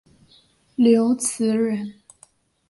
[0.77, 1.93] 刘词人。